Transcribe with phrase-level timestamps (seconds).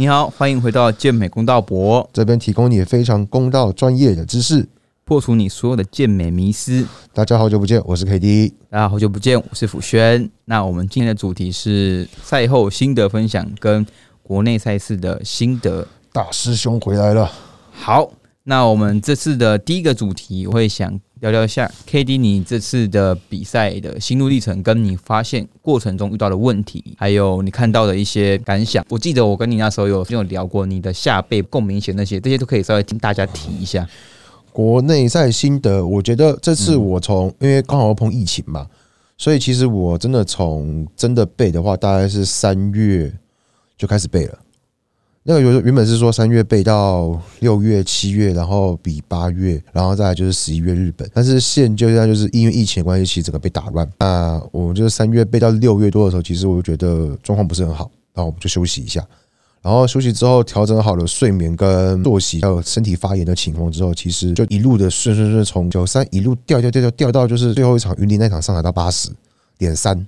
[0.00, 4.66] 你好，欢迎回到健美公道博，这边提供你非常公道专业的知识，
[5.04, 6.86] 破除你所有的健美迷思。
[7.12, 8.54] 大家好久不见，我是 K D。
[8.70, 10.30] 大家好久不见，我是辅轩。
[10.46, 13.86] 那我们今天的主题是赛后心得分享跟
[14.22, 15.86] 国内赛事的心得。
[16.14, 17.30] 大师兄回来了。
[17.70, 18.10] 好，
[18.44, 28.84] 那我们这次的第一个主题，我会想聊聊一下 K D 你这次的比赛的心路历程，跟你发现过程中遇到的问题，还有你看到的一些感想。
[28.88, 33.86] 我记得我跟你那时候有有聊过你的下背更明显那些，这些都可以稍微听大家提一下。
[34.50, 38.66] 国内赛心得，我觉得这次我从因为刚好碰疫情嘛，
[39.18, 43.12] 所以其实我真的从真的背的话，大概是三月
[43.76, 44.38] 就开始背了。
[45.30, 51.08] 那个原原本是说三月背到六月、七月，然后比八月，然后再来就是十一月日本。
[51.14, 53.88] 但是现就现在就是因为疫情的关系，其实整个被打乱。
[54.00, 59.06] 那我们就是三月背到六月多的时候，其实我就觉得状况不是很好，然后我们就休息一下。
[59.62, 69.10] 然后休息之后，调整好了睡眠跟作息，还有身体发炎的情况之后，其实就一路的顺顺顺从九三一路掉掉掉掉掉到就是最后一场云林那场上来到八十
[69.56, 70.04] 点三。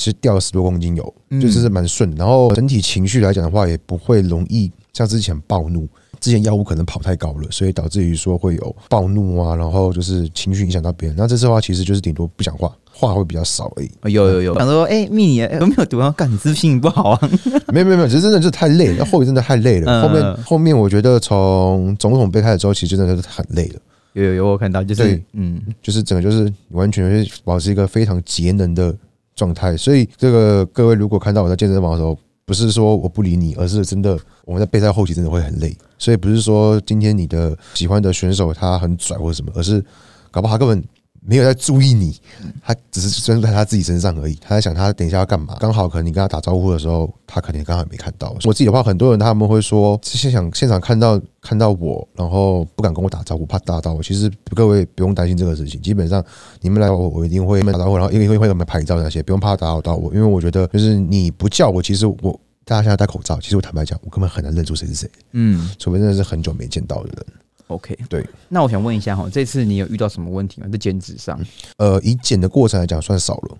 [0.00, 2.10] 其实掉了十多公斤油，就是蛮顺。
[2.16, 5.86] 然后整体情绪来讲的话，也不会容易像之前暴怒。
[6.18, 11.16] 之前药物可能跑太高了，所以导致于说会有暴怒啊，然后就是情绪影响到别人。
[11.18, 13.90] 那这次的话，其实就是顶多不讲话，话会比较少而已。
[14.10, 16.14] 有有有，想说哎，蜜你有没有读啊？
[16.16, 17.30] 干，你是不是心情不好啊？
[17.72, 19.04] 没有没有没有，其实真的是太累了。
[19.04, 20.02] 后面真的太累了。
[20.02, 23.80] 后面后面，我觉得从总统被开始之后，其实真的是很累了。
[24.14, 28.94] 有有有，我看到就是嗯，就是整个就是完全是保持一个非常节能的。
[29.40, 35.74] 状态，所以这个各位如果看到我在健身房的时候，不是说我不理你，而是真的我们在备赛后期真的会很累。
[35.98, 39.82] 所以不是说今天你的喜欢的选手他很拽或者什么，而是
[40.30, 40.84] 搞不好他根本。
[41.22, 42.18] 没有在注意你，
[42.62, 44.34] 他只是专注在他自己身上而已。
[44.40, 48.34] 他在想他等一下要干嘛，刚好可能你跟他打招呼的时候，他可能刚好也没看到。
[48.44, 54.02] 我自己的话，很多人他们会说，现场现场看到看到我，然后不敢跟我打招呼，怕打到我。
[54.02, 56.24] 其实各位不用担心这个事情，基本上
[56.62, 60.12] 你们来我，我一定会打招呼，然后因为会会给我们拍照那些，不用怕打扰到我。
[60.14, 65.10] 因为我觉得就是你不叫我，其实我大家现在戴口罩，其实我坦白讲，我根本很难认出谁是谁。
[65.32, 67.26] 嗯，除非真的是很久没见到的人。
[67.70, 70.66] OK，对，那我想问一下哈，这次你有遇到什么问题吗？
[70.70, 71.40] 在减脂上？
[71.76, 73.58] 呃，以减的过程来讲，算少了。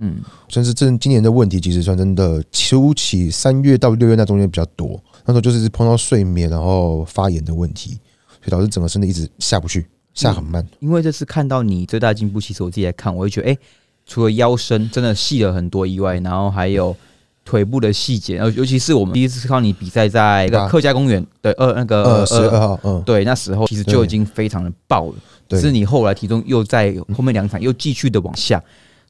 [0.00, 0.16] 嗯，
[0.48, 5.00] 算是这今年的问题，其实算真的初期三月到六月那中间比较多。
[5.24, 7.90] 那时候就是碰到睡眠，然后发炎的问题，
[8.40, 10.66] 所以导致整个身体一直下不去，下很慢。
[10.80, 13.58] 因为这次看到你最大进步，其实我自己来看，我会觉得，哎，
[14.04, 16.96] 除了腰身真的细了很多以外，然后还有。
[17.44, 25.14] 腿部的细节，然后尤其是我们第一次看你比赛在一个客家公园对二那个十二号，嗯，对，那时候其实就已经非常的爆了。
[25.46, 28.60] 只是你后来体重又在后面两场又继续的往下，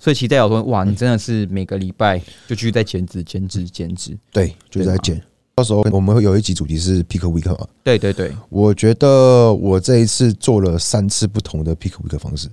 [0.00, 2.19] 所以期待我说，哇，你真的是每个礼拜
[2.49, 5.22] 就继续在减脂、减脂、减脂，对，就在减。
[5.55, 7.65] 到时候我们会有一集主题是 Pick Week 嘛？
[7.84, 12.49] 对对对，我觉得我这一次做了三次不同的 Pick Week 方式，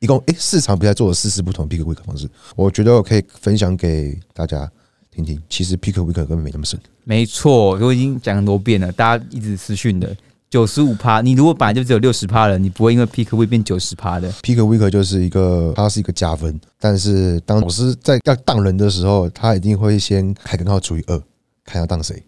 [0.00, 4.70] 一共诶四场比赛做了四次不同 Pick Week 方式，我觉得我可以分享给大家。
[5.14, 6.80] 听听，其实 pick week 根本没那么深。
[7.04, 10.16] 没错，我已经讲很多遍了，大家一直私讯的
[10.48, 11.20] 九十五趴。
[11.20, 14.32] 你如果本来就只有六十趴了，你不会因为 pick week 变九十趴的。
[14.42, 16.58] pick week 就是一个，它是一个加分。
[16.80, 21.22] 但是当老师在要当人的时候，他一定会先开根号除以二，
[21.64, 22.22] 看要当谁。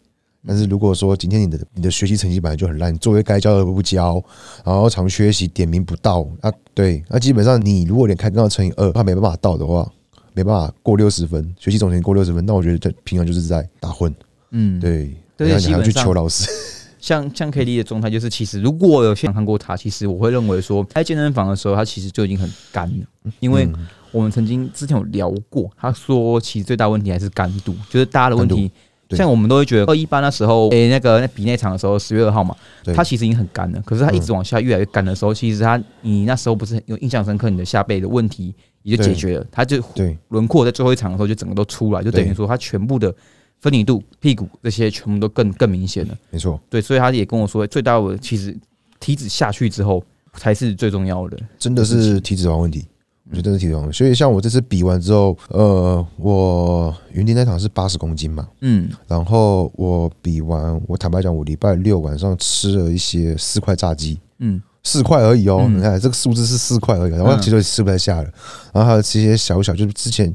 [0.47, 4.23] 但是如果说今天你的你的学习成绩本来就很烂，作为该交的不交，
[4.63, 9.91] 然后常缺席点名不到，啊，对，那基本上你如果连开根号乘以二，他没办法到的话。
[10.35, 14.15] 没办法过六十分，学习总成过六十分，那我觉得他平常就是在打混。
[14.51, 16.51] 嗯，对，对，你还要去求老师。
[16.99, 23.31] 像像 K D 的状态，就是其实如果我有现场看过他，其实我会认为说，在健身房的时候，他其实就已经很干了。
[23.41, 23.69] 因为
[24.11, 28.71] 我们曾经之前有聊过，他说其实最大问题还是干度，就是大家的问题。
[29.11, 32.57] 像我们都会觉得二一八那时候，诶，那个那比那场的时候，十月二号嘛，
[32.97, 33.81] 他其实已经很干了。
[33.85, 38.55] 可是他一直往下越来越干的时候，其实他你那时候不是有印象深刻，你的下背的问题。
[38.85, 39.83] 也就解决了，他就
[40.29, 43.13] 轮廓在最后一场的时候就整个都出来，就等于说他全部的
[43.59, 46.15] 分离度、屁股这些全部都更更明显了。
[46.31, 48.55] 没错，对，所以他也跟我说，最大的其实
[49.01, 50.05] 体脂下去之后
[50.35, 52.85] 才是最重要的，真的是体脂肪问题，
[53.31, 53.91] 我觉得真是体脂肪。
[53.91, 64.61] 所以像我这次比完之后，呃，我云林那场是八十公斤嘛，嗯，然后我比完，我坦白讲，我礼拜六晚上吃了一些四块炸鸡，嗯。
[64.85, 68.31] 四块而已哦，你看这个数字是四块而已，然后其实吃不太下了，
[68.73, 70.33] 然后还有吃一些小小，就是之前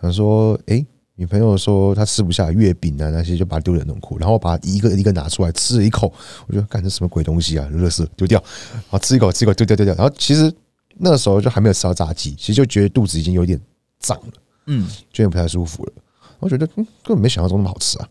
[0.00, 0.84] 想说，哎，
[1.16, 6.12] 女朋友说她吃不下月饼啊那些，就把它丢冷冻库，然后把一个一个拿出来吃了一口，
[6.46, 8.42] 我觉得干这什么鬼东西啊，乐事丢掉，
[8.88, 10.52] 好吃一口吃一口丢掉丢掉，然后其实
[10.96, 13.60] 那个时候就还没有吃到炸鸡，其实就觉得肚子已经有点
[13.98, 14.32] 胀了，
[14.66, 15.92] 嗯，就有点不太舒服了，
[16.38, 18.08] 我觉得嗯根本没想象中那么好吃啊，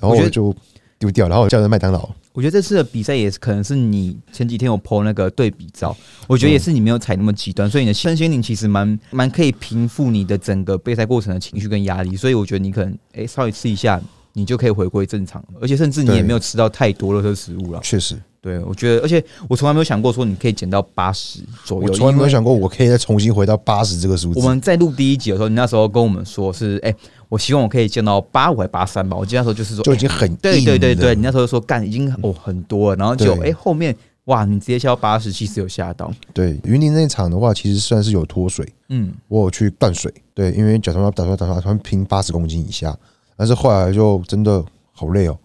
[0.00, 0.54] 然后我就。
[1.00, 2.10] 丢掉，然后叫人麦当劳。
[2.38, 5.96] 我觉得这次的比赛也是可能是你前几天有 PO 那个对比照，
[6.28, 14.00] 我觉得也是你没有踩那么极端，所以你的身心灵其实蛮蛮可以平复你的整个备赛过程的情绪跟压力，所以我觉得你可能哎、稍微试一下，
[14.38, 17.80] 你就可以回归正常了，而且甚至你也没有吃到太多垃圾食物了。
[17.82, 24.38] 确实，对，我觉得，而且我从来没有想过说你可以减到八十左右，我从来没有想过我可以再重新回到八十这个数字。
[24.38, 26.94] 我们在录第一集的时候，你那时候跟我们说是，哎、
[27.28, 29.16] 我希望我可以减到八五还八三吧。
[29.16, 33.94] 我记得那时候就是说，就已经很对对对对，你那时候说干已经哦很多了，然后就哎、对后面
[34.26, 42.94] 哇，你直接消到八十，其实有吓到，对云林那场的话，其实算是有脱水，嗯，我有去断水，对，因为假装要打算打算打算拼八十公斤以下，
[43.38, 45.38] 但是后来就真的好累哦，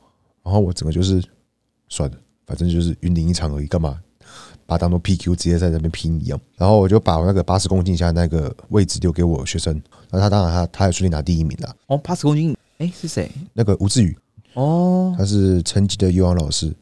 [0.43, 1.23] 然后我整个就是
[1.89, 2.17] 算了，
[2.47, 3.99] 反正就是云顶一场而已，干嘛
[4.65, 6.39] 把它当做 PQ 直接在那边拼一样？
[6.57, 9.79] 然后我就把我那个八十公斤以下那个位置留给我学生，
[10.09, 11.75] 那他当然他他也顺利拿第一名了。
[11.85, 13.31] 哦，八十公斤，哎、是谁？
[13.53, 14.17] 那个吴志宇，
[14.55, 16.73] 哦，他是成绩的游泳老师。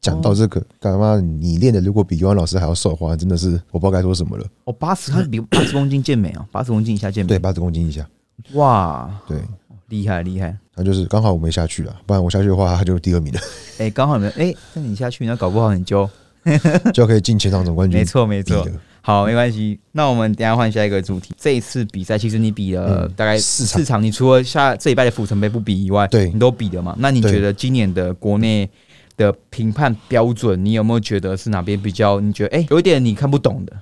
[0.00, 4.46] 讲到这个，干嘛你练的如果比游泳老师还要瘦的话，真的是我不知道该说什么了。
[4.62, 8.08] 哦，八十，他比八十公斤健美啊，八十公斤以下健美，对，，八十公斤以下，
[8.52, 9.42] 哇，对，
[9.88, 13.40] 厉害厉害，那就是刚好我没下去了，不然我下去的话，他就第二名了，
[13.78, 16.08] 哎、刚好没有，哎、那你下去，那搞不好你就，
[16.92, 17.98] 就可以进前场总冠军。
[17.98, 18.66] 没错没错
[19.00, 19.80] 好，没关系。
[19.92, 21.32] 那我们等一下换下一个主题。
[21.38, 26.94] 这一次比赛，其实你比了嗯大概四场四场，你除了下这礼拜的府城杯不比以外，对你都比了嘛？
[26.98, 28.68] 那你觉得今年的国内
[29.16, 32.20] 的评判标准，你有没有觉得是哪边比较？
[32.20, 33.72] 你觉得哎、有一点你看不懂的？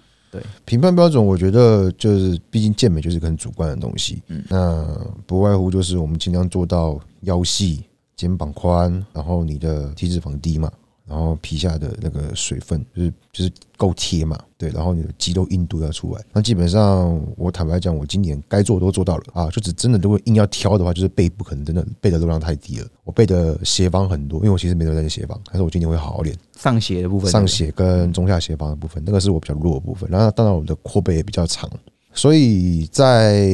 [0.65, 4.23] 评判标准，我觉得就是，毕竟健美就是个很主观的东西。
[4.29, 4.43] 嗯。
[4.49, 4.87] 那
[5.27, 7.85] 不外乎就是我们尽量做到腰细、
[8.17, 10.71] 肩膀宽，然后你的体脂肪低嘛，
[11.09, 16.25] 然后皮下的那个水分就是就是够贴嘛，对，然后你的肌肉硬度要出来。
[16.33, 22.87] 那基本上我坦白讲，我今年该做的都做到了啊，就只真的如果硬要挑的话，就是背部可能真的背的热量太低了。
[23.05, 26.37] 我背的斜方很多，因为我其实没有在练斜方，但是我今年会好好练。
[26.59, 30.11] 上斜的部分，上斜跟中下斜方的部分，那个是我比较弱的部分。
[30.11, 31.71] 然后当然我的阔背也比较长，
[32.13, 33.49] 所以在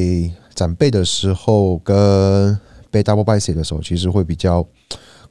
[0.55, 2.59] 展背的时候跟
[2.91, 4.67] 背 double bicep 的时候，其实会比较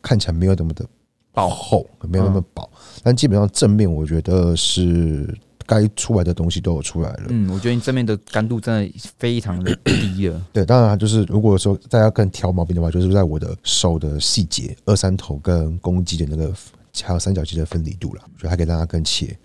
[0.02, 0.86] 看起来没有那么的
[1.34, 2.70] 饱厚，没有那么薄。
[3.04, 7.24] 但基本上正面我觉得是该出来的东西都有出来了。
[7.30, 10.42] 嗯，我觉得你正面的干度真的非常的低了。
[10.52, 16.54] 对，当然就是如果说大家更挑毛病的话，就是在我的手的细节、二三头跟攻击的那个
[17.02, 19.38] 还有三角肌的分离度了，我觉得还可以让它更切。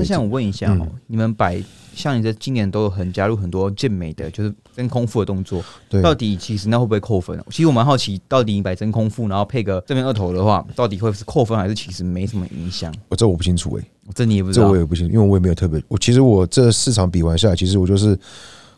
[0.00, 1.62] 对那像我问一下哦、嗯你们摆
[1.92, 7.38] 像你在今年都有很加入很多健美的，就是真空腹的动作，对，到底其实那会不会扣分？
[7.50, 12.94] 其实我蛮好奇，到底你摆真空腹，然后配个正面二头的话，到底会是扣分，还是其实没什么影响？
[13.08, 14.76] 我这我不清楚诶、这你也不知道这我。
[14.76, 15.82] 也不清楚，因为我也没有特别。
[15.88, 18.16] 我其实我这四场比完下来，其实我就是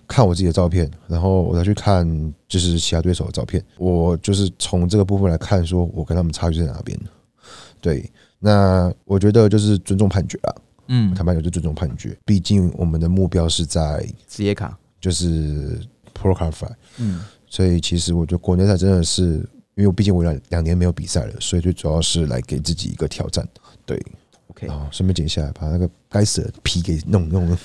[0.09, 6.99] 看我自己的照片，然后我再去看就是其他对手的照片，我就是从这个部分来看，说我跟他们差距在哪边。
[7.81, 10.55] 对，那我觉得就是尊重判决啊，
[10.89, 15.81] 嗯，坦白讲就尊重判决，毕竟我们的目标是在职业卡，就是
[16.15, 19.37] Pro Car Fight，嗯，所以其实我觉得国内赛真的是，
[19.75, 23.47] 因为我毕竟我两两年没有比赛了，所以最主要是来给自己一个挑战。
[23.87, 24.01] 对
[24.49, 24.67] ，OK。
[24.67, 27.59] 然后顺便剪下来，把那个该死的皮给弄 弄了，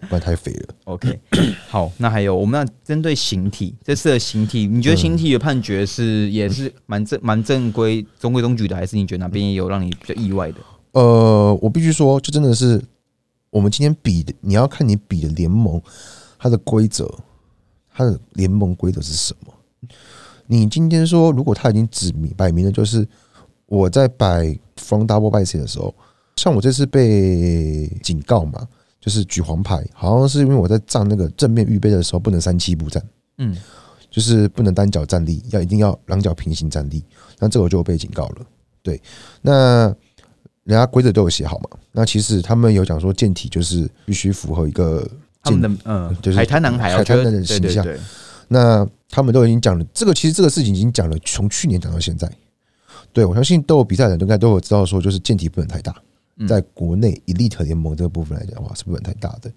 [0.00, 0.74] 不然太肥了。
[0.84, 1.20] OK，
[1.68, 10.58] 好，那还有我们要针对形体，这次的形体，你觉得形体的判决是也是蛮正蛮正规、中规中矩的，还是你觉得哪边也有让你比较意外的？
[10.96, 12.82] 呃，我必须说，就真的是
[13.50, 15.78] 我们今天比的，你要看你比的联盟
[16.38, 17.06] 它的规则，
[17.92, 19.52] 它的联盟规则是什么？
[20.46, 23.06] 你今天说，如果他已经指明摆明了，就是
[23.66, 25.94] 我在摆 front double bicep 的时候，
[26.36, 28.66] 像我这次被警告嘛，
[28.98, 33.54] 就是举黄牌，好像是因为我在站那个正面预备的时候不能三七步站，嗯，
[34.10, 37.04] 就是不能单脚站立，要一定要两脚平行站立。
[37.38, 38.46] 那这个我就被警告了。
[38.82, 39.02] 对，
[39.42, 39.94] 那
[40.66, 41.70] 人家规则都有写好嘛。
[41.92, 45.08] 那其实他们有讲说健体就是必须符合一个
[45.42, 47.86] 他们的嗯，就是海滩男孩，海滩男的形象
[48.48, 52.30] 那他们都已经讲了，这个其实这个事情已经讲了，从去年讲到现在。
[53.12, 55.94] 对我相信都有比赛的人应该都有知道说，就是健体不能太大，
[56.36, 59.50] 嗯在国内 elite 联盟这个部分来讲的话是不能太大的。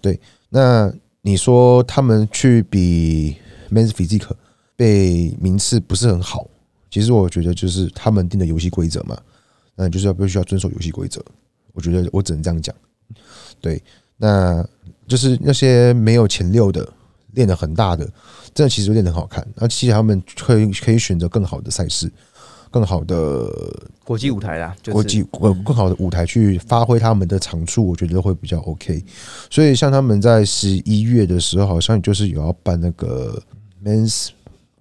[0.00, 3.36] 对，那你说他们去比
[3.70, 4.28] men's physique
[4.74, 6.46] 被名次不是很好，
[6.90, 9.16] 其实我觉得就是他们定的游戏规则嘛，
[9.78, 11.24] 那你就是要必须要遵守游戏规则。
[11.72, 12.74] 我觉得我只能这样讲。
[13.60, 13.80] 对，
[14.16, 14.66] 那
[15.06, 16.92] 就是那些没有前六的，
[17.34, 18.04] 练的很大的，
[18.52, 19.46] 真的其实练的很好看。
[19.54, 22.10] 那其实他们可以可以选择更好的赛事，
[22.70, 23.48] 更好的
[24.02, 29.04] 国际舞台啦，就是国际呃更好的舞台去发挥他们的长处，我觉得会比较 OK。
[29.48, 33.40] 所以像他们在十一月的时候，好像就是有要办那个
[33.84, 34.30] Men's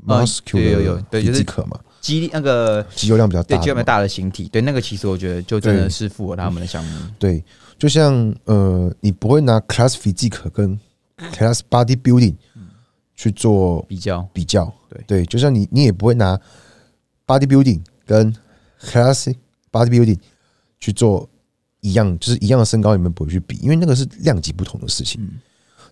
[0.07, 6.99] 啊 Muscular 有有有对就是 Physique 嘛，肌那个肌肉量比较大肌肉比较大的形体，对那个其实我觉得就真的是符合他们的项目。
[7.19, 7.43] 对，
[7.77, 10.79] 就像呃，你不会拿 class physique 跟
[11.33, 12.35] class bodybuilding
[13.15, 14.21] 去做比较。
[14.33, 15.03] 比较，对。
[15.07, 16.39] 对，就像你你也不会拿
[17.25, 18.33] bodybuilding 跟
[18.81, 19.33] class
[19.71, 20.19] bodybuilding
[20.79, 21.27] 去做
[21.81, 25.39] 一样，就是一样的身高，你们不会去比，因为那个是量级不同的事情，嗯。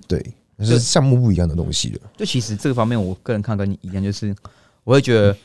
[0.07, 0.24] 对，
[0.55, 4.35] 那是项目不一样的东西的，就其实这个方面，我个人看跟你一样，就是
[4.83, 5.35] 我会觉得，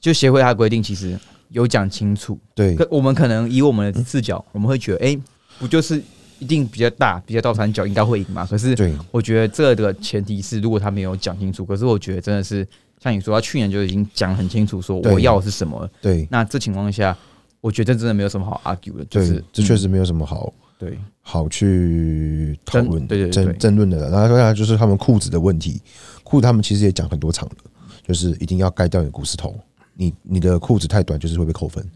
[0.00, 1.18] 就协会它的规定其实
[1.50, 5.18] 有讲清楚，对可我们可能以我们的视角，我们会觉得，哎、
[5.58, 6.02] 不就是
[6.38, 8.46] 一定比较大、比较倒三角应该会赢嘛？
[8.46, 12.66] 可是对我觉得这个前提是，如果他没有讲清楚，可是我觉得真的是
[13.02, 15.90] 像你说，他去年就已经讲很清楚，说我要的是什么了。
[16.00, 17.16] 对那这情况下，
[17.60, 20.52] 我觉得真的没有什么好 argue 的，就对是，这确实嗯没有什么好。
[20.78, 24.10] 对好去讨论、争对对对争争论的了。
[24.10, 25.78] 然后当然就是他们裤子的问题，
[26.24, 27.54] 裤子他们其实也讲很多场了，
[28.02, 29.54] 就是一定要盖掉你的股四头，
[30.00, 31.86] 你你的裤子太短就是会被扣分。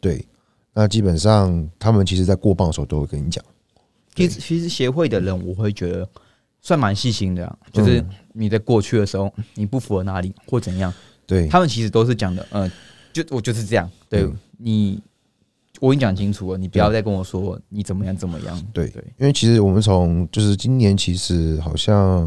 [0.00, 0.22] 对，
[0.74, 3.42] 那基本上他们其实在过磅的时候都会跟你讲，
[4.14, 6.06] 其实其实协会的人，我会觉得
[6.60, 8.10] 算蛮细心的、啊，就是嗯。
[8.34, 10.92] 你在过去的时候，你不符合哪里或怎样，
[11.26, 11.46] 对。
[11.48, 12.70] 他们其实都是讲的，呃，
[13.12, 15.02] 就我就是这样，对、嗯你，
[15.80, 22.26] 我已经讲清楚了，你不要再跟我说你怎么样怎么样，对对，因为其实我们从就是今年其实好像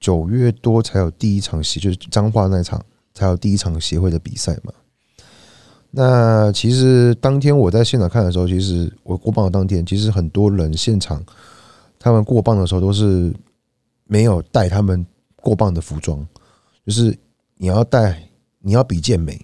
[0.00, 2.82] 九月多才有第一场戏，就是彰化那场
[3.14, 4.72] 才有第一场协会的比赛嘛。
[5.90, 11.22] 那其实当天我在现场看的时候，其实我过磅的当天，其实很多人现场
[11.98, 13.32] 他们过磅的时候都是
[14.06, 16.26] 没有带他们过磅的服装，
[16.86, 17.16] 就是
[17.58, 18.26] 你要带，
[18.60, 19.38] 你要比健美，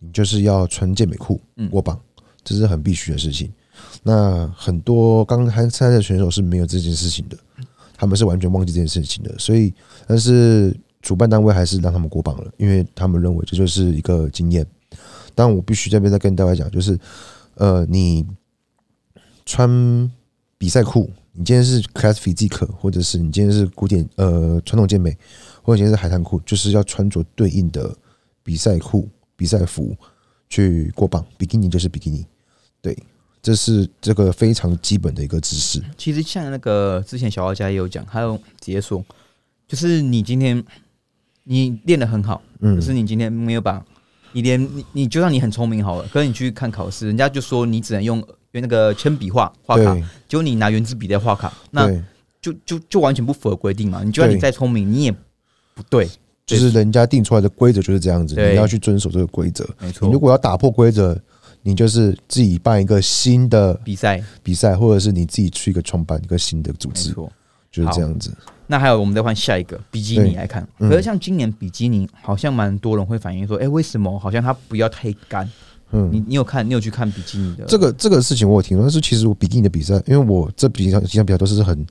[0.00, 1.96] 你就是要穿健美裤嗯过磅，
[2.42, 3.52] 这是很必须的事情。
[4.02, 7.38] 那很多刚开参赛的选手是没有这件事情的，
[7.96, 9.72] 他们是完全忘记这件事情的，所以
[10.08, 14.64] 但是主办单位还是让他们过磅了，因为他们认为这就是一个经验。
[15.34, 16.98] 但我必须这边再跟大家讲，就是
[17.54, 18.26] 呃，你
[19.44, 20.10] 穿
[20.58, 25.16] 比赛裤，你今天是 class physique，或者是你今天是古典呃传统健美，
[25.62, 27.94] 或者今天是海滩裤，就是要穿着对应的
[28.42, 29.96] 比赛裤、比赛服
[30.48, 31.24] 去过磅。
[31.36, 32.26] 比基尼就是比基尼，
[32.80, 32.96] 对，
[33.42, 35.82] 这是这个非常基本的一个知识。
[35.96, 39.02] 其实像那个之前小画家也有讲，还有直接说，
[39.66, 40.62] 就是你今天
[41.44, 43.84] 你练得很好，嗯可是你今天没有把，
[44.32, 48.18] 你连你你就算你很聪明好了，可是你去看考试，人家就说你只能用
[48.52, 51.88] 用那个铅笔画画卡，对结果你拿圆珠笔在画卡，那，
[52.40, 54.02] 就就就完全不符合规定嘛。
[54.04, 56.08] 你就算你再聪明，你也不对，
[56.46, 59.68] 就是人家定出来的规则就是这样子，你要去遵守这个规则。
[59.80, 60.20] 没错你如。
[60.20, 61.18] 果要打破规则，
[61.62, 67.14] 你就是自己办一个新的比赛比赛，或者是你自己去一个创办一个新的组织，
[67.70, 68.32] 就是这样子。
[68.72, 70.66] 那还有，我们再换下一个比基尼来看。
[70.78, 75.46] 嗯可是像今年比基尼，好像蛮多人会反映说，哎、为什么好像它不要太干？
[75.90, 81.86] 嗯，你你有看，你有去看比基尼的这个这个事情我有听说，但是其实我比基尼的比赛，因为我这几场几场比赛都是很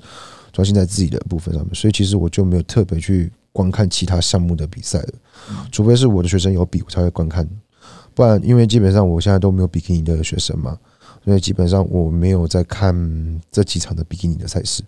[0.51, 5.13] 专心在自己的部分上面，所以其实我就没有特别去观看其他项目的比赛了，
[5.71, 7.47] 除非是我的学生有比，我才会观看，
[8.15, 10.75] 不然因为基本上我现在都没有比基尼的学生嘛，
[11.23, 14.81] 所以基本上我没有在看这几场的比基尼的赛事。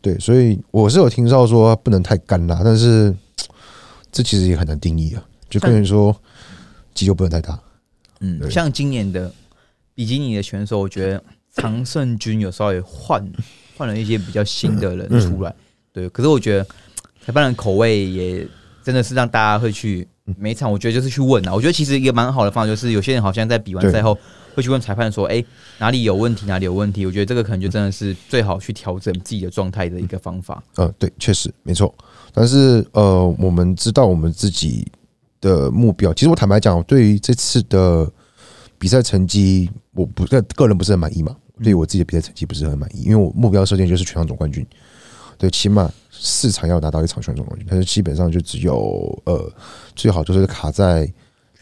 [0.00, 3.14] 对，所以我是有听到说不能太干啦，但是
[4.12, 6.14] 这其实也很难定义啊，就跟人说
[6.94, 7.58] 肌肉不能太大。
[8.20, 9.32] 嗯，像今年的
[9.94, 11.22] 比基尼的选手，我觉得
[11.54, 13.26] 常胜军有稍微换
[13.76, 15.54] 换了一些比较新的人嗯出来，
[15.92, 16.08] 对。
[16.10, 16.64] 可是我觉得
[17.24, 18.46] 裁判的口味也
[18.82, 21.54] 真的是让大家会去嗯每场，我觉得就是去问啊。
[21.54, 24.16] 我觉得其实一个蛮好的方法，就是有些人好像在比完赛后
[24.54, 25.44] 会去问裁判说：“哎、
[25.78, 26.46] 哪里有问题？
[26.46, 30.62] 哪里有问题？”我觉得这个可能就真的是最好去调整自己的状态的一个方法。
[30.76, 31.94] 呃，对，确实没错。
[32.32, 34.86] 但是呃，我们知道我们自己
[35.40, 36.12] 的目标。
[36.14, 38.10] 其实我坦白讲，我对于这次的
[38.78, 41.36] 比赛成绩，我不个个人不是很满意嘛。
[41.62, 44.66] 对于我自己的比赛成绩不是很满意，因为我目标设定就是全场总冠军，
[45.36, 49.50] 对，起码四场要拿到一场全场总冠军，但是基本上就只有呃，
[49.96, 51.10] 最好就是卡在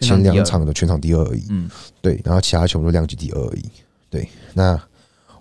[0.00, 1.44] 前两场的全场第二而已。
[1.50, 1.70] 嗯，
[2.02, 3.64] 对，然后其他全部都量级第二而已。
[4.10, 4.80] 对，那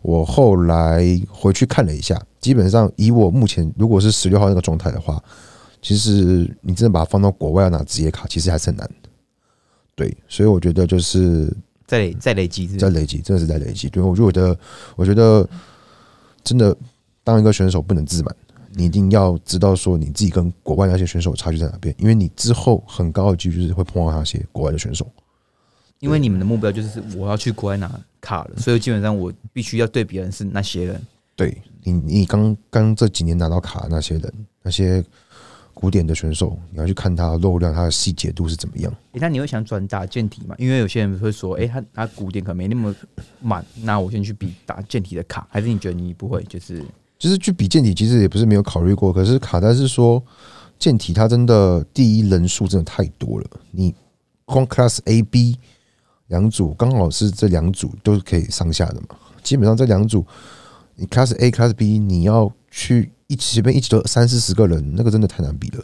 [0.04, 5.22] 我后来回去看了一下，基本上以我目前如果是十六号那个状态的话，
[5.82, 9.10] 其实你真的把它放到国外要拿职业卡，其实还是很难的。
[9.96, 11.52] 对，所以我觉得就是
[11.88, 13.90] 在累再累积在累积，真的是在累积。
[13.90, 14.58] 对，我觉得，
[14.96, 15.48] 我觉得
[16.44, 16.76] 真的
[17.24, 18.36] 当一个选手不能自满，
[18.78, 25.06] 你一定要知道说你自己跟国外那些选手差距在哪边，因为你之后很高的几率就是会碰到那些国外的选手。
[26.00, 27.90] 因为你们的目标就是我要去国外拿
[28.22, 31.02] 卡了，所以基本上我必须要对别人是那些人。
[31.36, 35.04] 对你，你刚刚这几年拿到卡的那些人，那些
[35.74, 38.94] 古典的选手，你要去看他的肉量，他的细节度是怎么样。
[39.14, 40.54] 诶那你会想转打健体吗？
[40.60, 42.96] 因为有些人会说，诶，他他古典可能没那么
[43.42, 46.44] 满，那我先去比打健体的卡，还是你觉得你不会？
[46.44, 46.84] 就是
[47.18, 50.24] 就是去比健体，其实也不是没有考虑过，可是卡在是说
[50.78, 53.94] 健体它真的第一人数真的太多了，你
[54.46, 55.58] 光 Class A、B
[56.28, 59.08] 两组刚好是这两组都是可以上下的嘛，
[59.42, 60.26] 基本上这两组
[60.96, 65.84] 你 Class A、Class B 你要去一起随便一起都三四十个人，那个真的太难比了。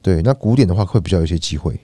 [0.00, 1.80] 对，那古典的话会比较有一些机会，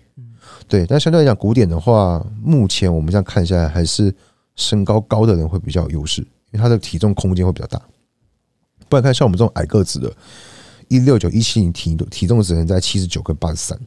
[0.69, 4.15] 对，但相对来讲，古典的话，目前我们这样看下来，还是
[4.57, 7.81] 身高高的人会比较有优势，因为他的体重空间会比较大。
[8.91, 10.13] 不然看像我们这种矮个子的，
[10.89, 13.79] 一六九、一七零体体重只能在七十九跟八十三，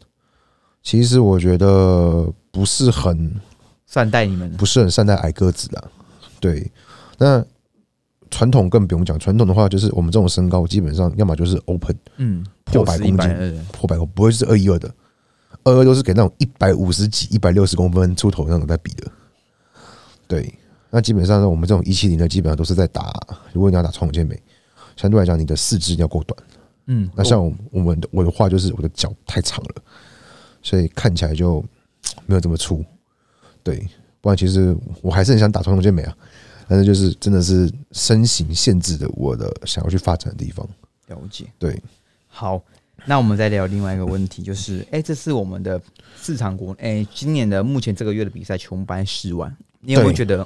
[0.81, 3.35] 其实我觉得不是很
[3.85, 4.49] 善待你们。
[4.53, 5.91] 不是很善待矮个子的。
[6.39, 6.71] 对，
[7.17, 7.45] 那
[8.31, 14.89] 传统更不用讲，传统的话就是我们这种身高，基本上要么就是 open 嗯，破百公斤破百公，不会是二一二的，
[15.65, 19.11] 二二都是给那种一百五十几、一百六十公分出头那种在比的。
[20.27, 20.57] 对，
[20.89, 23.13] 那基本上呢，我们这种一七零的，基本上都是在打，
[23.51, 24.41] 如果你要打传统健美，
[24.95, 26.43] 相对来讲，你的四肢要够短。
[26.87, 29.75] 嗯，那像我我们的我的话，就是我的脚太长了，
[30.61, 31.63] 所以看起来就
[32.25, 32.83] 没有这么粗。
[33.63, 33.87] 对，
[34.19, 36.13] 不然其实我还是很想打传统健美啊，
[36.67, 40.67] 但是就是真的是身形限制的我的想要去发展的地方。
[41.07, 41.45] 了解。
[41.57, 41.81] 对，
[42.27, 42.61] 好，
[43.05, 45.81] 那我们再聊另外一个问题，就是， 哎、这是我们的
[46.21, 50.45] 市场国，哎、今年的目前这个月的比赛全部办在室外，你有没有觉得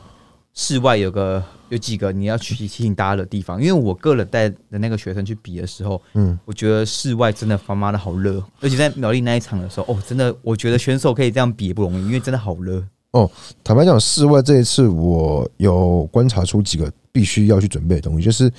[0.59, 3.61] 室外有个有几个你要去提醒大家的地方？
[3.61, 12.83] 因为我个人带的那个学生去比的时候，嗯，我觉得室外真的他妈的好热，而且在苗栗那一场的时候，哦，真的，我觉得选手可以这样比也不容易，因为真的好热。
[13.11, 13.29] 哦
[13.63, 18.51] 坦白讲，室外这一次我有观察出几个必须要去准备的东西，就是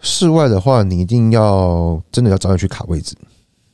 [0.00, 3.14] 室外的话，你一定要真的要早点去卡位置，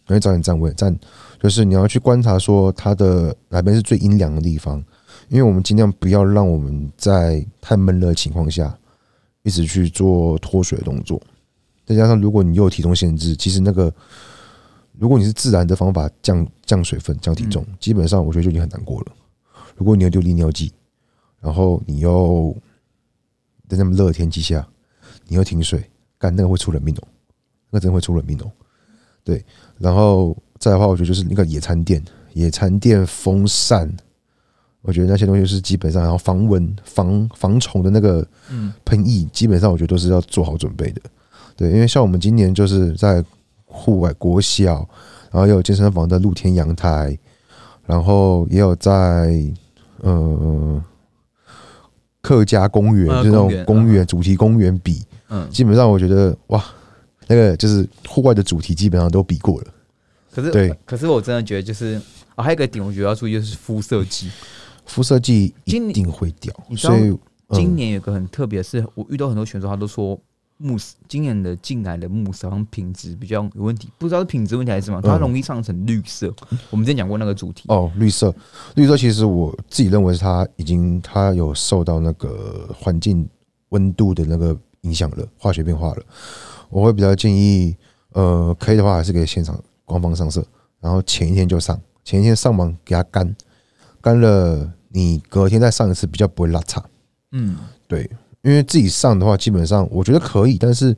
[0.08, 0.98] 你要早点站位站，
[1.40, 4.84] 就是你要去观察说它的哪边是最阴凉的地方，
[5.28, 8.76] 因为我们尽量不要让我们在太闷热的情况下
[9.42, 11.20] 一直去做脱水的动作，
[11.86, 13.92] 再加上如果你又有体重限制，其实那个
[14.98, 19.12] 如果你是自然的方法降降水分、降体重，基本上我觉得就已经很难过了。
[19.76, 20.72] 如果你要丢利尿剂，
[21.40, 22.56] 然后你又
[23.68, 24.66] 在那么热的天气下，
[25.26, 25.88] 你又停水，
[26.18, 27.08] 干那个会出人命哦，
[27.70, 28.50] 那个真的会出人命哦。
[29.22, 29.44] 对，
[29.78, 33.94] 然后再的话，我觉得就是那个野餐垫、野餐垫、风扇，
[34.82, 41.00] 我觉得那些东西是基本上，然后防蚊、防防虫的那个嗯喷液，基本上我觉得都是要做好准备的。
[41.56, 43.22] 对，因为像我们今年就是在
[43.66, 44.88] 户外国小，
[45.30, 47.18] 然后也有健身房的露天阳台，
[47.84, 49.44] 然后也有在
[50.00, 50.82] 呃
[52.22, 56.64] 客家公园，呃就那种公园主题公园比，嗯，基本上我觉得哇，
[57.26, 59.66] 那个就是户外的主题基本上都比过了。
[60.32, 62.00] 可是对，可是我真的觉得就是，
[62.36, 64.30] 啊，还有一个点我觉得要注意就是肤色剂。
[64.88, 67.16] 肤色剂一定会掉，所以
[67.50, 70.18] 今嗯年有个很特别的是，我遇到很多选手，他都说
[70.56, 76.34] 慕斯今年的进来的慕斯好像品质比较有问题，不知道是品质问题还是什么，嗯它容易上成绿色。
[76.70, 78.34] 我们之前讲过那个主题，哦，绿色，
[78.74, 83.28] 绿色其实我自己认为是它已经它有受到那个环境
[83.68, 86.02] 温度的那个影响了，化学变化了。
[86.70, 87.76] 我会比较建议，
[88.12, 90.44] 呃，可以的话还是可以现场官方上色，
[90.80, 93.36] 然后前一天就上，前一天上完给它干，
[94.00, 96.82] 干了你隔天再上一次比较不会拉差。
[97.32, 98.08] 嗯，对，
[98.42, 100.96] 因为自己上的话，基本上我觉得可以，但是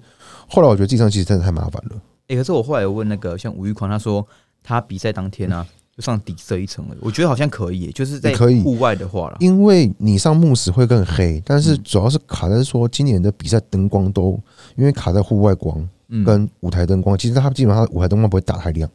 [0.48, 2.00] 后来我觉得自己上其实真的太麻烦了。
[2.29, 4.24] 诶、可是我后来有问那个像吴玉宽，他说
[4.62, 14.38] 他比赛当天啊，就上底色一层了，我觉得好像可以耶，就是在户外的话了，因为你上慕斯会更黑，但是嗯主要是卡在说今年的比赛灯光都
[14.76, 18.88] 因为卡在户外光嗯，跟舞台灯光，其实它基本上舞台灯光不会打太亮，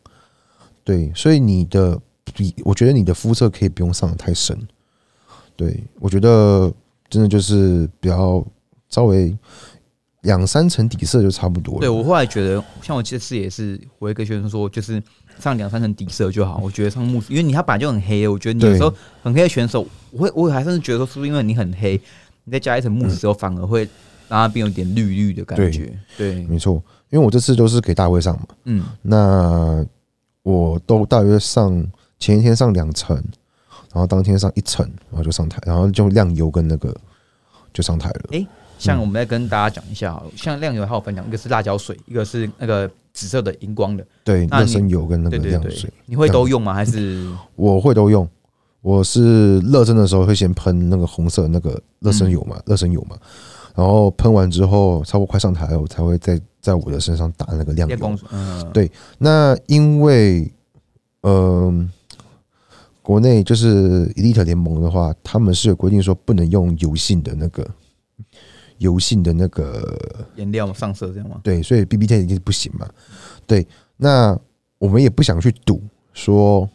[0.85, 1.99] 对，所以你的
[2.33, 4.57] 比我觉得你的肤色可以不用上的太深，
[5.55, 6.71] 对我觉得
[7.09, 8.45] 真的就是比较
[8.89, 9.35] 稍微
[10.21, 11.79] 两三层底色就差不多了。
[11.81, 15.01] 对我后来觉得，像我这次也是，我一个学生说，就是
[15.39, 16.59] 上两三层底色就好。
[16.63, 21.99] 我觉得上慕斯，因为你它本来就很黑，我觉得你有时候很黑的选手，我会我还甚至觉得说，是不是因为你很黑，
[22.43, 23.81] 你再加一层慕斯之后，反而会
[24.27, 25.93] 让它变有点绿绿的感觉。
[26.17, 29.85] 对，没错，因为我这次都是给大会上嘛，嗯，那
[30.41, 31.85] 我都大约上
[32.17, 33.23] 前一天上两层，
[33.95, 36.93] 然后当天上一层，然后就上台，然后就亮油跟那个
[37.73, 38.47] 就上台了。
[38.77, 44.05] 像我们再跟大家讲一下好了，像亮油还有分享，一个是辣椒水，一个是那个紫色的荧光的。
[44.25, 46.73] 对，热身油跟那个亮水，，你会都用吗？
[46.73, 48.27] 还是我会都用。
[48.81, 53.17] 我是热身的时候会先喷那个红色那个热身油嘛，热身油嘛。
[53.73, 57.95] 然后喷完之后，差不多快上台了，我才会在在我的身上打那个亮油。
[57.95, 60.51] 练公嗯，对那因为，
[61.23, 61.89] 嗯、
[63.05, 67.63] 国内就是 Elite 联盟的话，他们是有规定说不能用油性的那个
[68.79, 71.39] 油性的那个颜料上色这样吗？
[71.43, 72.89] 对，所以 B B T 一定不行嘛。
[73.45, 74.35] 对，那
[74.79, 75.79] 我们也不想去赌
[76.13, 76.67] 说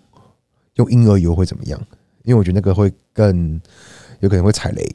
[0.76, 1.80] 用婴儿油会怎么样，
[2.22, 3.60] 因为我觉得那个会更
[4.20, 4.88] 有可能会踩雷。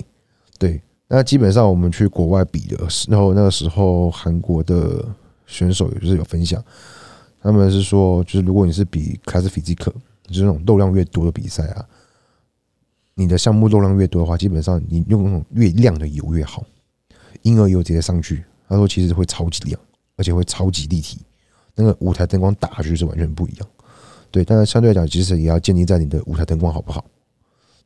[0.57, 5.05] 对，那基本上我们去国外比的时候，那个时候韩国的
[5.45, 6.63] 选手也就是有分享，
[7.41, 9.91] 他们是说，就是如果你是比 class physique，
[10.27, 11.87] 就是那种肉量越多的比赛啊，
[13.13, 16.63] 你的项目肉量越多的话，基本上你用那种越亮的油越好。
[17.41, 19.79] 婴儿油直接上去，他说其实会超级亮，
[20.15, 21.19] 而且会超级立体，
[21.75, 23.67] 那个舞台灯光打下去是完全不一样。
[24.31, 27.05] 对，但是相对来讲，其实也要建立在你的舞台灯光好不好。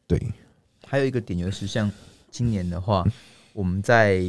[0.08, 0.20] 对，
[0.86, 1.92] 还有一个点就是，像
[2.32, 3.06] 今年的话，
[3.54, 4.24] 我们在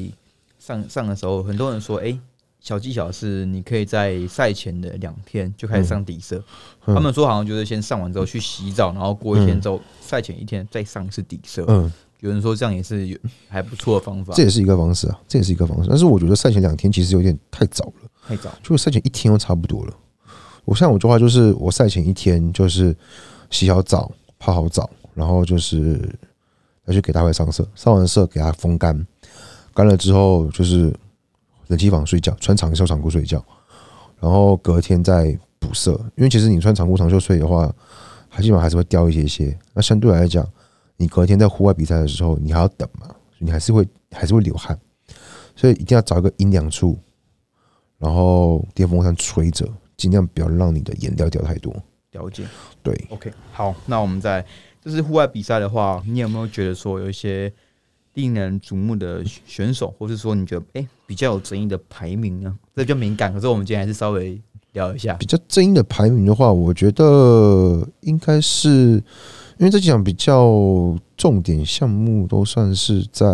[0.59, 2.19] 上上的时候，很多人说，哎、
[2.61, 6.37] 小技巧是你可以在赛前的两天就开始上底色。
[6.87, 11.65] 嗯他们说好像就是先上完之后去洗澡，然后过一天之后，赛前一天再上一次底色。
[11.69, 13.19] 嗯，有人说这样也是有
[13.49, 15.89] 还不错的方法这，也是一个方式啊，这也是一个方式。
[15.89, 18.51] 但是我觉得赛前两天其实有点太早了，太早。
[18.63, 19.95] 就赛前一天就差不多了。
[20.65, 22.97] 我像我的话就是，我赛前一天就是
[23.51, 26.01] 洗好澡、泡好澡，然后就是
[26.87, 29.07] 要去给它会上色，上完色给它风干，
[29.73, 30.93] 干了之后就是
[31.71, 33.43] 冷气房睡觉，穿长袖长裤睡觉，
[34.19, 35.93] 然后隔天再补色。
[36.17, 37.73] 因为其实你穿长裤长袖睡的话，
[38.29, 39.57] 还基本上还是会掉一些些。
[39.73, 40.45] 那相对来讲，
[40.97, 43.07] 你隔天在户外比赛的时候，你还要等嘛，
[43.39, 44.77] 你还是会还是会流汗，
[45.55, 46.99] 所以一定要找一个阴凉处，
[47.99, 49.65] 然后电风扇吹着，
[49.97, 51.73] 尽量不要让你的颜料掉太多。
[52.11, 52.45] 了解。
[52.83, 54.45] 对，OK，好，那我们在
[54.85, 57.53] 就是户外比赛的话，你有没有觉得说有一些
[58.15, 62.57] 令人瞩目的选手，或是说你觉得哎、诶比较有争议的排名呢？
[62.75, 64.41] 这就敏感，可是我们今天还是稍微
[64.73, 65.15] 聊一下。
[65.15, 69.03] 比较争议的排名的话，我觉得应该是
[69.59, 73.27] 因为这几场比较重点项目都算是在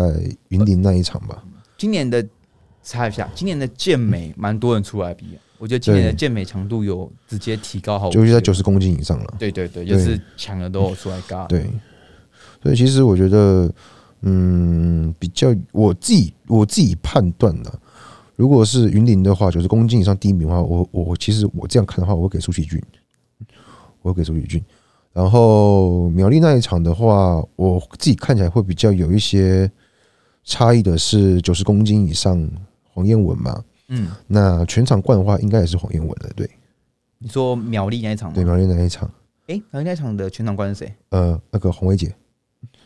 [0.49, 1.43] 云林那一场吧。
[1.77, 2.25] 今年的
[2.83, 8.61] 查一下，今年的健美蛮多人出来比啊，我觉得今年的健美强度有直接提高好，就是在九十。
[8.63, 9.33] 公斤以上了。
[9.39, 11.45] 对对对，对就是强的都有出来嘎。
[11.45, 11.65] 对，
[12.61, 13.71] 所以其实我觉得，
[14.21, 17.71] 嗯，比较我自己我自己判断的，
[18.35, 22.81] 如果是云林的话，九十公斤以上第一名的话，我我其实我这样看的话，我会给苏启俊，
[24.01, 24.63] 我会给苏启俊。
[25.13, 29.71] 然后苗栗那一场的话，我自己看起来会比较有一些
[30.43, 32.49] 差异的是九十公斤以上
[32.83, 36.49] 黄燕文嘛，嗯，那全场冠的话应该也是黄燕文的，对。
[37.19, 38.35] 你说苗栗那一场吗？
[38.35, 39.09] 对，苗栗那一场，
[39.47, 40.93] 哎，苗栗那一场的全场冠是谁？
[41.09, 42.13] 呃，那个洪伟姐，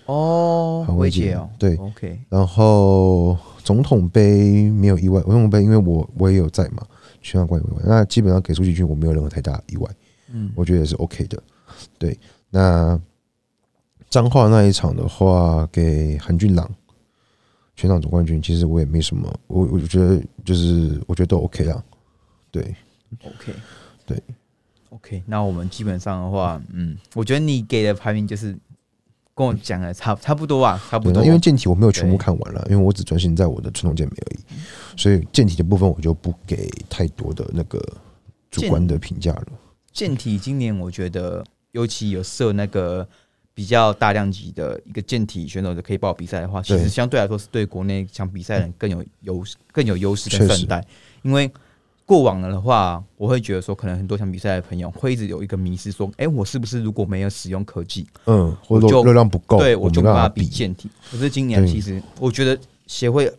[0.05, 6.85] 哦，黄伟姐薇姐哦，对，OK，然后总统杯没有意外，总统杯因为我我也有在嘛，
[7.21, 9.89] 全场冠也有意外，那基本上给出去军我没有任何太大意外，
[10.31, 11.41] 嗯，我觉得也是 OK 的。
[11.97, 12.17] 对，
[12.49, 12.99] 那
[14.09, 16.69] 彰化那一场的话，给韩俊朗
[17.75, 21.81] 全场总冠军，其实我也没什么，我我觉得就是我觉得都 OK 啦。
[22.51, 22.75] 对
[23.23, 23.53] ，OK，
[24.05, 24.21] 对
[24.89, 28.55] ，OK，那我们基本上的话，嗯，我觉得你给的排名就是
[29.41, 31.25] 跟我讲的差差不多啊，差不，多。
[31.25, 34.39] 因为健体我没有全部看完了，因为我只专心在我的传统健美而已，
[34.95, 37.83] 所以健体的部分我就不给太多的那个
[38.51, 39.47] 主观的评价了。
[39.91, 43.07] 健体今年我觉得，尤其有设那个
[43.53, 50.87] 比较大量级的一个健体选手的可以报比赛的话，其实相对来说是对国内想比赛的人更有优势、更有优势确实跟善待。
[51.23, 51.51] 因为
[52.11, 60.45] 过往的话，我会觉得说，可能很多想比赛的朋友会一直有一个迷失，说，哎、我是不是如果没有使用科技，嗯，或者我就热量不够，对我我就没办法比。
[60.45, 60.89] 健体。
[61.09, 63.31] 可是今年其实我觉得协会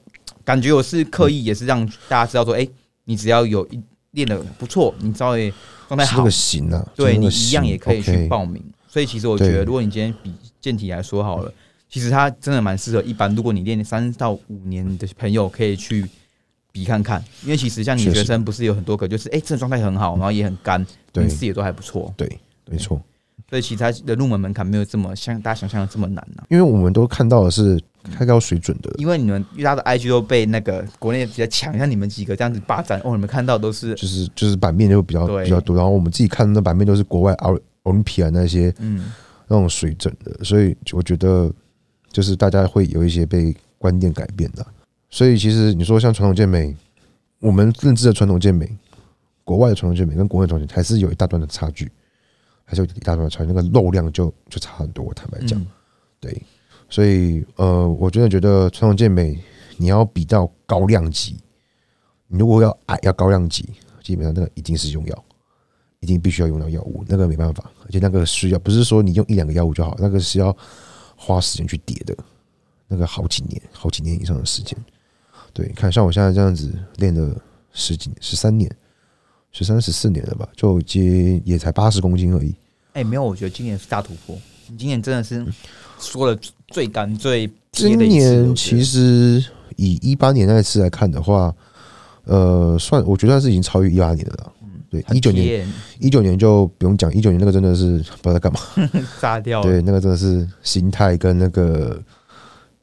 [0.43, 2.67] 感觉我是刻意也是让大家知道说，哎、
[3.05, 3.79] 你只要有一
[4.13, 5.53] 练的不错，你稍微
[5.87, 8.65] 状态好是那个，型啊，对你一样也可以型去报名。
[8.89, 10.33] 所以其实我觉得，如果你今天比
[10.63, 11.53] 健体来说好了，
[11.91, 16.07] 其实它真的蛮适合一般，如果你练三到五年的朋友可以去
[16.73, 22.39] 比看看，因为其实像你学生不是有很多个，就是哎，这状态很好，然后也很干，对名次也都还不错，对，
[22.71, 23.01] 没错。
[23.51, 27.79] 所以其实它的入门门槛没有这么像大家想象的这么难呢、因为我们都看到的是
[28.17, 39.13] 开高水准的，因为你们遇到的 IG 都被那个国内比较强，像你们几个这样子霸占，哦，你们看到都是就是就是版面就比较比较多，然后我们自己看的版面都是国外奥奥林匹亚那些嗯，
[39.49, 41.53] 那种水准的，所以我觉得
[42.11, 44.65] 就是大家会有一些被观念改变的。
[45.13, 46.75] 所以其实你说像传统健美，
[47.39, 48.67] 我们认知的传统健美，
[49.45, 51.93] 国外的传统健美跟国内的传统还是有一大段的差距，
[52.65, 55.05] 还是有一大段的差距，那个肉量就就差很多。
[55.05, 55.67] 我坦白讲，嗯
[56.19, 56.43] 对，
[56.89, 59.39] 所以呃，我真的觉得传统健美
[59.77, 61.37] 你要比到高量级，
[62.27, 63.69] 你如果要矮要高量级，
[64.03, 65.25] 基本上那个一定是用药，
[66.01, 70.57] 一定必须要用到药物，那个没办法，而且那个需要不是说你用一两个药物就好，那个是要
[71.17, 72.17] 花时间去叠的，
[72.89, 74.75] 那个好几年、好几年以上的时间。
[75.53, 77.37] 对，看像我现在这样子练了
[77.73, 78.71] 十几、十三年、
[79.53, 82.55] 十三十四年了吧，就接也才八十公斤而已。
[82.95, 84.39] 哎、没有，我觉得今年是大突破。
[84.69, 85.47] 你今年真的是
[85.99, 86.39] 说了
[86.69, 89.45] 最干最的今年其实
[89.77, 91.55] 以一八年那一次来看的话，
[92.25, 94.53] 呃，算我觉得算是已经超越一八年的了。
[94.91, 98.61] 对，一九年年一九年就不用讲，一九年那个真的是不知道在干嘛。
[99.19, 99.67] 炸掉了。
[99.67, 101.99] 对，那个真的是心态跟那个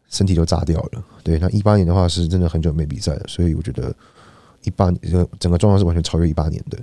[0.10, 1.04] 身体都炸掉了。
[1.24, 3.96] 对，那一八年的话是真的很久没比赛了，所以我觉得
[4.64, 6.78] 一八年呃整个状况是完全超越一八年的。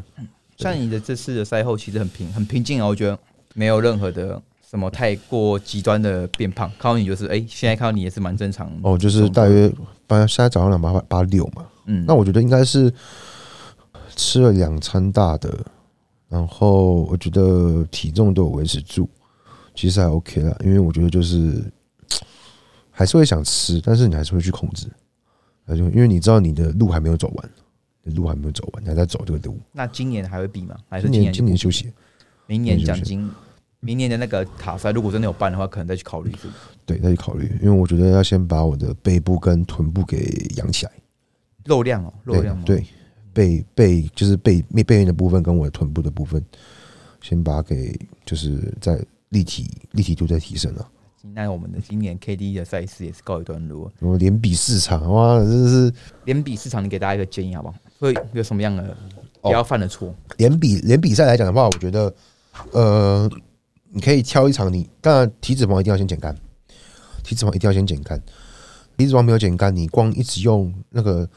[0.57, 3.19] 像你的这次的赛后其实很平很平静啊，我觉得
[3.55, 6.71] 没有任何的什么太过极端的变胖。
[6.79, 9.71] 看到你就是哎、现在看到你也是蛮正常的哦，就是大约
[10.07, 12.91] 八现在早上两八八六嘛，嗯，那我觉得应该是
[14.15, 15.59] 吃了两餐大的，
[16.29, 19.07] 然后我觉得体重都有维持住，
[19.75, 20.57] 其实还 OK 啦。
[20.65, 21.63] 因为我觉得就是
[22.99, 24.91] 还是会想吃，但是你还是会去控制，
[25.67, 27.51] 那就因为你知道你的路还没有走完，
[28.03, 29.61] 你路还没有走完，你还在走这个路。
[29.71, 30.75] 那今年还会比吗？
[30.89, 31.93] 还是今年今年休息，
[32.47, 33.31] 明年奖金，
[33.81, 36.55] 明年的那个卡赛如果真的有办的话，可能再去考虑这个。
[36.87, 40.93] 对，再去考虑，因为我觉得要先把我的背部跟臀部给养起来。
[41.67, 42.63] 肉量哦，肉对量吗？
[42.65, 42.83] 对，
[43.35, 46.43] 背背就是背背背面的部分跟我的臀部的部分，
[47.21, 50.89] 先把它给就是在立体立体度在提升了。
[51.35, 55.93] 那我们的今年 KD 的赛事也是告一段落，我连比市场，哇，真是
[56.25, 57.75] 连比市场，你给大家一个建议好不好？
[57.99, 58.83] 会有什么样的
[59.41, 60.15] 哦不要犯的错？
[60.39, 62.15] 连比连比赛来讲的话，我觉得
[62.73, 63.31] 呃，
[63.91, 66.35] 你可以挑一场你，当然体脂肪一定要先减干，
[67.23, 68.21] 体脂肪一定要先减干，
[68.97, 71.29] 体脂肪没有减干，你光一直用那个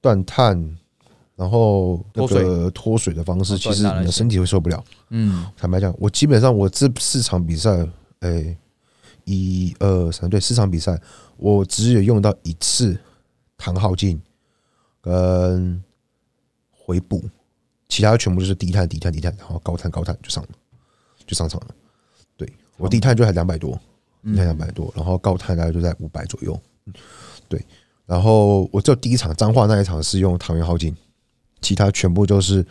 [0.00, 0.76] 断碳。
[1.36, 4.84] 然后那个脱水的方式，哦其实你的身体会受不了。
[5.10, 7.84] 嗯，坦白讲，我基本上我这四场比赛，
[8.20, 8.56] 诶、
[9.24, 11.00] 一二三，对，四场比赛，
[11.36, 12.98] 我只有用到一次
[13.56, 14.20] 糖耗尽
[15.00, 15.82] 跟
[16.70, 17.22] 回补，
[17.88, 20.50] 其他全部就是低碳、低碳、低碳，然后高碳、高碳就上了，
[21.26, 21.68] 就上场了。
[22.36, 23.78] 对我低碳就还两百多，
[24.22, 26.60] 低碳两百多，然后高碳大概就在五百左右。
[27.48, 27.64] 对，
[28.06, 30.94] 然后我只有第一场彰化那一场是用糖元耗尽，
[31.60, 32.66] 其他全部都是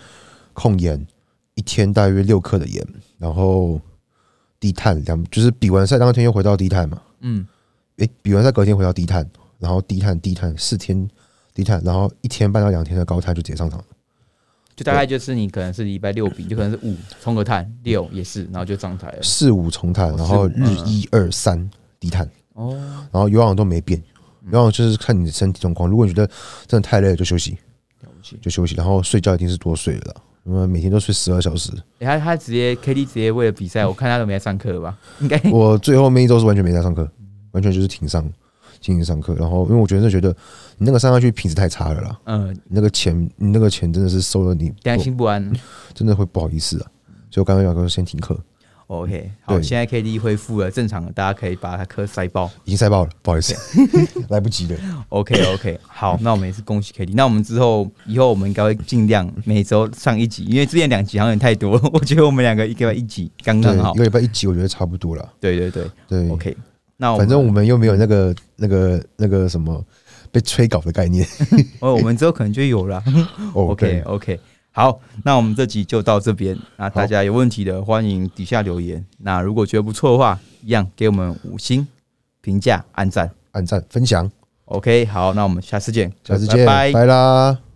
[0.54, 1.08] 控盐，
[1.56, 2.86] 一天大约六克的盐，
[3.18, 3.82] 然后
[4.64, 7.02] 低碳两，就是比完赛当天又回到低碳嘛。
[7.20, 7.46] 嗯，
[7.98, 11.06] 诶、比完赛隔天回到低碳，然后低碳低碳四天
[11.54, 13.86] 低碳，然后一天半到两天的高碳就直接上场了。
[14.74, 19.20] 就大概就是你可能是礼拜六比，就可能是五冲个碳，六也是，然后就上台了。
[19.22, 22.72] 四五重碳，哦然后日一二三低碳，哦，
[23.12, 24.02] 然后有氧都没变，
[24.50, 25.90] 有氧就是看你的身体状况。
[25.90, 26.34] 如果你觉得
[26.66, 27.58] 真的太累了，就休息。
[28.42, 31.72] 就休息，然后睡觉一定是多睡了啦，因为每天都睡十二小时。
[32.00, 34.98] 欸他他直接 KD 直接为了比赛，我看他都没在上课吧？
[35.22, 37.10] 应该我最后面一周是完全没在上课，
[37.52, 38.24] 完全就是停上
[38.82, 39.34] 进行上课。
[39.36, 40.30] 然后因为我觉得觉得
[40.78, 45.52] 你那个上下去品质太差了啦，嗯，你那个钱你那个钱真的是收了你良心不安。
[45.94, 46.86] 真的会不好意思啊。
[47.32, 48.38] 所以我刚刚要说先停课，
[48.88, 52.50] OK，好，对现在 KD 恢复了正常了，大家可以把他课塞爆。
[52.66, 53.56] 已经塞爆了，不好意思，
[54.30, 54.78] 来不及了。
[55.10, 57.14] OK OK，好，那我们也是恭喜 KD。
[57.16, 63.98] 那我们之后以后我们应该会尽量每周上一集，因为之前两集好像有点太多， 我觉得我们两个一个一集刚对，刚好一。
[63.98, 65.28] 个礼拜一集，我觉得差不多了。
[65.40, 66.56] 对对对对，OK。
[66.98, 69.84] 那我们反正我们又没有那个那个那个什么
[70.32, 71.28] 被催稿的概念。
[71.80, 73.04] 哦，我们之后可能就有了。
[73.54, 74.40] 哦 OK OK，
[74.76, 76.58] 好，那我们这集就到这边。
[76.78, 79.06] 那大家有问题的，欢迎底下留言。
[79.20, 81.88] 那如果觉得不错的话，一样给我们五星
[82.42, 83.30] 评价、按赞。
[83.52, 84.32] 按赞分享
[84.66, 87.73] ，OK，好，那我们下次见，下次见，拜拜拜啦。